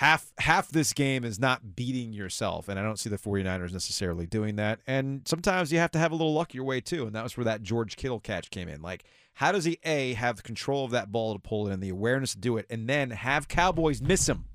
[0.00, 4.26] half half this game is not beating yourself and i don't see the 49ers necessarily
[4.26, 4.80] doing that.
[4.86, 7.36] And sometimes you have to have a little luck your way too and that was
[7.36, 8.80] where that george kittle catch came in.
[8.80, 11.90] Like how does he a have control of that ball to pull it and the
[11.90, 14.46] awareness to do it and then have cowboys miss him?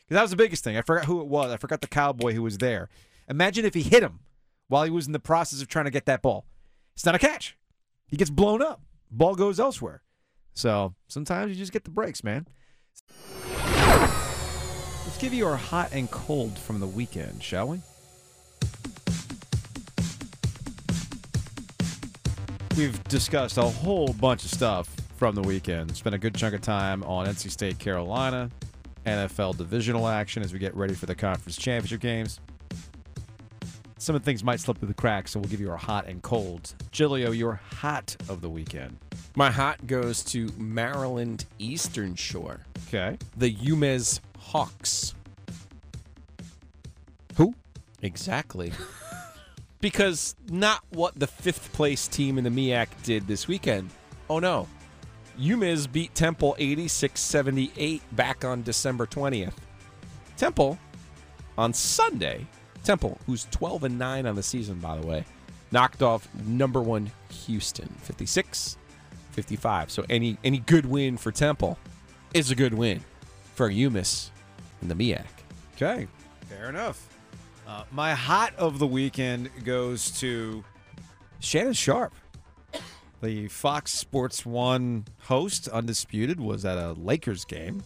[0.00, 0.76] Because that was the biggest thing.
[0.76, 1.52] I forgot who it was.
[1.52, 2.88] I forgot the cowboy who was there.
[3.28, 4.20] Imagine if he hit him
[4.66, 6.46] while he was in the process of trying to get that ball.
[6.94, 7.56] It's not a catch.
[8.08, 8.82] He gets blown up.
[9.08, 10.02] Ball goes elsewhere.
[10.52, 12.48] So sometimes you just get the breaks man
[15.24, 17.80] give you our hot and cold from the weekend, shall we?
[22.76, 25.96] We've discussed a whole bunch of stuff from the weekend.
[25.96, 28.50] Spent a good chunk of time on NC State, Carolina,
[29.06, 32.38] NFL divisional action as we get ready for the conference championship games.
[33.96, 36.06] Some of the things might slip through the cracks, so we'll give you our hot
[36.06, 36.74] and cold.
[36.92, 38.98] Giglio, your hot of the weekend.
[39.36, 42.60] My hot goes to Maryland Eastern Shore.
[42.88, 43.16] Okay.
[43.38, 45.14] The Umez Hawks.
[47.36, 47.54] Who?
[48.02, 48.72] Exactly.
[49.80, 53.90] because not what the fifth place team in the MEAC did this weekend.
[54.28, 54.68] Oh no.
[55.38, 59.54] UMES beat Temple 86 78 back on December 20th.
[60.36, 60.78] Temple
[61.58, 62.46] on Sunday,
[62.84, 65.24] Temple, who's 12 and 9 on the season, by the way,
[65.72, 67.10] knocked off number one
[67.46, 68.76] Houston 56
[69.32, 69.90] 55.
[69.90, 71.78] So any any good win for Temple
[72.32, 73.00] is a good win
[73.54, 74.30] for UMES
[74.84, 75.24] in the MEAC.
[75.74, 76.06] Okay.
[76.48, 77.08] Fair enough.
[77.66, 80.62] Uh, my hot of the weekend goes to
[81.40, 82.14] Shannon Sharpe.
[83.22, 87.82] The Fox Sports One host, Undisputed, was at a Lakers game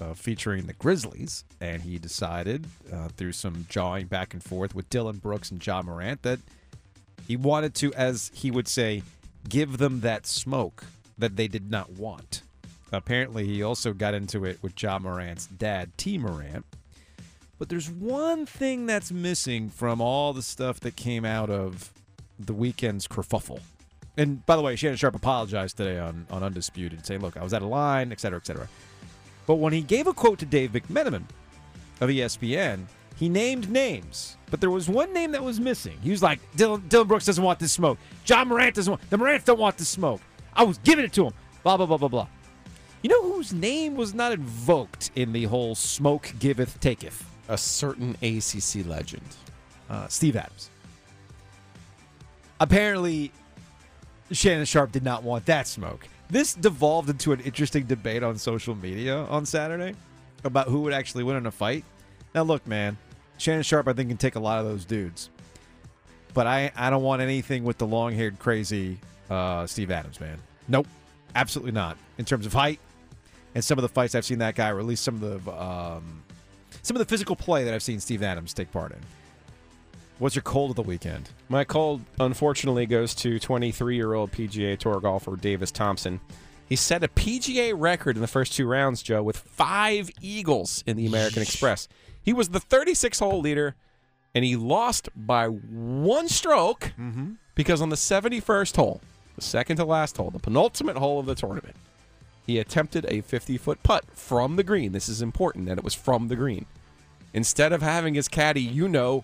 [0.00, 4.90] uh, featuring the Grizzlies, and he decided, uh, through some jawing back and forth with
[4.90, 6.40] Dillon Brooks and Ja Morant, that
[7.28, 9.02] he wanted to, as he would say,
[9.48, 10.84] give them that smoke
[11.16, 12.42] that they did not want.
[12.92, 16.64] Apparently, he also got into it with Ja Morant's dad, Tee Morant.
[17.58, 21.92] But there's one thing that's missing from all the stuff that came out of
[22.38, 23.60] the weekend's kerfuffle.
[24.16, 27.54] And by the way, Shannon Sharpe apologized today on, on Undisputed, saying, look, I was
[27.54, 28.68] out of line, et cetera, et cetera.
[29.46, 31.24] But when he gave a quote to Dave McMenamin
[32.00, 34.36] of ESPN, he named names.
[34.50, 35.98] But there was one name that was missing.
[36.02, 37.98] He was like, Dillon, Dillon Brooks doesn't want this smoke.
[38.26, 40.20] Ja Morant doesn't want, the Morants don't want this smoke.
[40.54, 41.34] I was giving it to him.
[41.62, 42.26] Blah, blah, blah, blah, blah.
[43.02, 47.24] You know whose name was not invoked in the whole smoke giveth taketh?
[47.48, 49.22] A certain ACC legend.
[49.88, 50.68] Uh, Steve Adams.
[52.60, 53.32] Apparently,
[54.30, 56.06] Shannon Sharpe did not want that smoke.
[56.28, 59.94] This devolved into an interesting debate on social media on Saturday
[60.44, 61.84] about who would actually win in a fight.
[62.34, 62.98] Now, look, man,
[63.38, 65.30] Shannon Sharpe, I think, can take a lot of those dudes.
[66.34, 68.98] But I, I don't want anything with the long haired, crazy
[69.30, 70.38] uh, Steve Adams, man.
[70.68, 70.86] Nope.
[71.34, 71.96] Absolutely not.
[72.18, 72.78] In terms of height
[73.54, 75.52] and some of the fights I've seen that guy, or at least some of the
[75.52, 76.22] um,
[76.82, 78.98] some of the physical play that I've seen Steve Adams take part in.
[80.18, 81.30] What's your cold of the weekend?
[81.48, 86.20] My cold, unfortunately, goes to 23 year old PGA Tour golfer Davis Thompson.
[86.68, 90.96] He set a PGA record in the first two rounds, Joe, with five eagles in
[90.96, 91.88] the American Express.
[92.22, 93.74] He was the 36 hole leader,
[94.34, 96.92] and he lost by one stroke
[97.56, 99.00] because on the 71st hole,
[99.34, 101.74] the second to last hole, the penultimate hole of the tournament,
[102.50, 104.90] he attempted a 50 foot putt from the green.
[104.90, 106.66] This is important that it was from the green.
[107.32, 109.22] Instead of having his caddy, you know,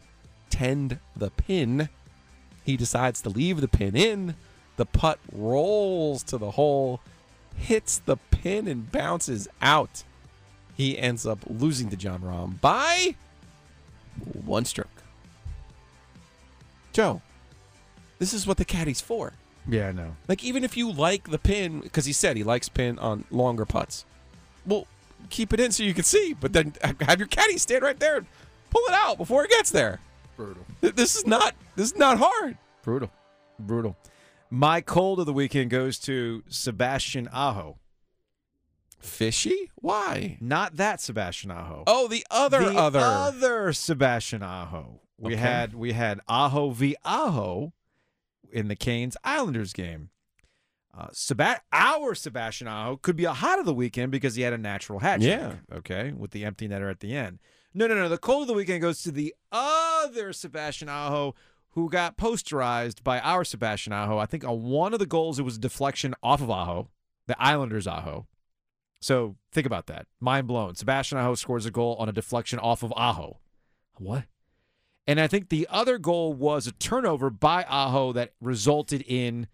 [0.48, 1.88] tend the pin,
[2.62, 4.36] he decides to leave the pin in.
[4.76, 7.00] The putt rolls to the hole,
[7.56, 10.04] hits the pin, and bounces out.
[10.76, 13.16] He ends up losing to Jon Rahm by
[14.44, 15.02] one stroke.
[16.92, 17.22] Joe,
[18.20, 19.32] this is what the caddy's for.
[19.68, 20.16] Yeah, I know.
[20.29, 23.64] Like even if you like the pin, because he said he likes pin on longer
[23.64, 24.05] putts.
[24.64, 24.87] Well,
[25.31, 28.18] keep it in so you can see, but then have your caddy stand right there
[28.18, 28.26] and
[28.70, 30.00] pull it out before it gets there.
[30.37, 30.64] Brutal.
[30.81, 32.59] This is not this is not hard.
[32.83, 33.11] Brutal.
[33.59, 33.96] Brutal.
[34.50, 37.79] My cold of the weekend goes to Sebastian Aho.
[39.00, 39.70] Fishy?
[39.76, 40.37] Why?
[40.40, 41.85] Not that Sebastian Aho.
[41.87, 43.00] Oh, the other the other.
[43.00, 45.00] other Sebastian Aho.
[45.18, 45.40] We Okay.
[45.40, 47.72] had we had Aho v Aho
[48.57, 50.09] in the Canes Islanders game.
[50.97, 51.09] Uh,
[51.73, 55.01] our Sebastian Aho could be a hot of the weekend because he had a natural
[55.01, 55.38] hat trick.
[55.38, 55.57] Yeah.
[55.71, 56.12] Okay.
[56.16, 57.38] With the empty netter at the end.
[57.75, 58.09] No, no, no.
[58.09, 61.35] The cold of the weekend goes to the other Sebastian Aho
[61.73, 64.16] who got posterized by our Sebastian Aho.
[64.16, 66.88] I think on one of the goals, it was a deflection off of Aho,
[67.27, 68.27] the Islanders Aho.
[69.03, 70.07] So think about that.
[70.19, 70.77] Mind blown.
[70.77, 73.40] Sebastian Aho scores a goal on a deflection off of Aho.
[73.98, 74.25] What?
[75.07, 79.46] And I think the other goal was a turnover by Aho that resulted in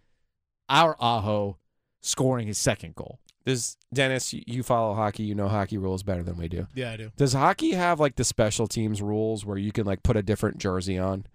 [0.69, 1.57] our Aho
[2.01, 3.19] scoring his second goal.
[3.45, 4.33] Does Dennis?
[4.33, 5.23] you- You follow hockey.
[5.23, 6.67] You know hockey rules better than we do.
[6.73, 7.11] Yeah, I do.
[7.17, 10.57] Does hockey have like the special teams rules where you can like put a different
[10.59, 11.25] jersey on,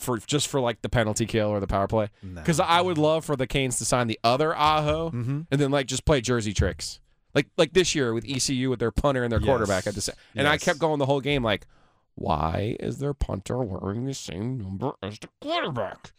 [0.00, 2.08] for just for like the penalty kill or the power play?
[2.34, 5.40] Because I would love for the Canes to sign the other Aho Mm-hmm.
[5.50, 7.00] and then like just play jersey tricks,
[7.34, 9.46] like like this year with ECU with their punter and their Yes.
[9.46, 10.16] quarterback at the same.
[10.34, 11.66] And I kept going the whole game like,
[12.14, 16.12] why is their punter wearing the same number as the quarterback?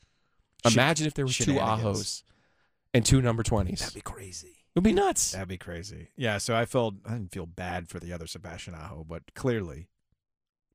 [0.66, 1.54] Imagine if there was two.
[1.56, 2.24] Ahos
[2.94, 3.80] and two number twenties.
[3.80, 4.48] That'd be crazy.
[4.76, 5.32] It would be nuts.
[5.34, 6.08] That'd be crazy.
[6.16, 9.88] Yeah, so I felt I didn't feel bad for the other Sebastian Aho, but clearly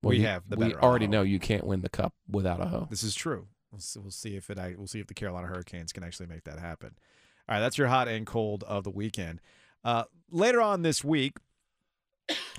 [0.03, 1.13] Well, we you- have the we better already Aho.
[1.13, 2.87] know you can't win the cup without a hoe.
[2.91, 3.49] This is true.
[3.73, 4.59] We'll see, we'll see if it.
[4.79, 6.95] We'll see if the Carolina Hurricanes can actually make that happen.
[7.49, 9.41] All right, that's your hot and cold of the weekend.
[9.85, 11.39] Uh, later on this week,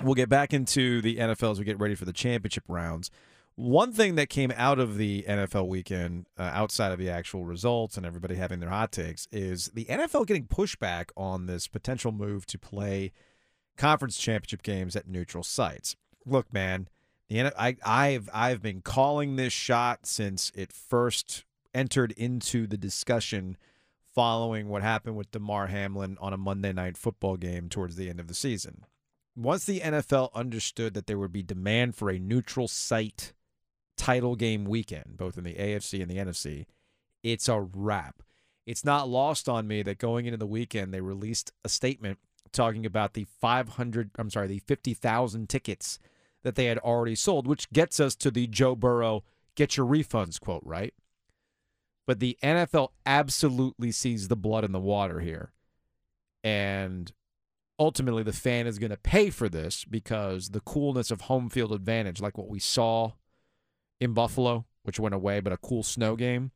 [0.04, 3.12] we'll get back into the NFL as we get ready for the championship rounds.
[3.56, 7.98] One thing that came out of the NFL weekend, uh, outside of the actual results
[7.98, 12.46] and everybody having their hot takes, is the NFL getting pushback on this potential move
[12.46, 13.12] to play
[13.76, 15.98] conference championship games at neutral sites.
[16.26, 16.88] Look, man,
[17.28, 21.44] the I, I've I've been calling this shot since it first
[21.74, 23.58] entered into the discussion
[24.14, 28.20] following what happened with Damar Hamlin on a Monday night football game towards the end
[28.20, 28.86] of the season.
[29.40, 33.32] Once the NFL understood that there would be demand for a neutral site
[33.96, 36.66] title game weekend, both in the AFC and the NFC,
[37.24, 38.22] it's a wrap.
[38.66, 42.20] It's not lost on me that going into the weekend they released a statement
[42.52, 46.00] talking about the 500 I'm sorry, the 50,000 tickets
[46.44, 49.24] that they had already sold, which gets us to the Joe Burrow
[49.56, 50.94] get your refunds quote, right?
[52.06, 55.54] But the NFL absolutely sees the blood in the water here.
[56.44, 57.12] And
[57.80, 61.72] ultimately the fan is going to pay for this because the coolness of home field
[61.72, 63.14] advantage, like what we saw
[64.00, 66.52] in Buffalo, which went away, but a cool snow game,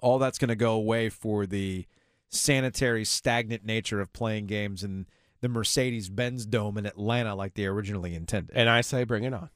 [0.00, 1.86] all that's going to go away for the
[2.28, 5.06] sanitary, stagnant nature of playing games in
[5.40, 8.54] the Mercedes Benz Dome in Atlanta like they originally intended.
[8.54, 9.48] And I say, bring it on.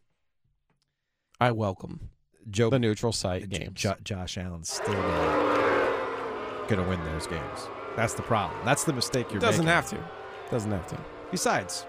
[1.41, 2.11] I welcome
[2.49, 3.73] Joe the neutral site games.
[3.75, 7.69] Jo- Josh Allen's still gonna, gonna win those games.
[7.97, 8.59] That's the problem.
[8.65, 9.41] That's the mistake you're making.
[9.41, 9.75] Doesn't making.
[9.75, 10.22] have to.
[10.53, 10.99] Doesn't have to.
[11.31, 11.87] Besides,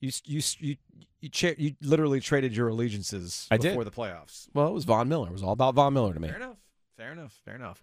[0.00, 0.76] you you you
[1.20, 3.92] you, cha- you literally traded your allegiances I before did.
[3.92, 4.48] the playoffs.
[4.52, 5.28] Well, it was Von Miller.
[5.28, 6.28] It was all about Von Miller to me.
[6.28, 6.58] Fair enough.
[6.98, 7.40] Fair enough.
[7.44, 7.82] Fair enough.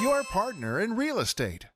[0.00, 1.66] your partner in real estate.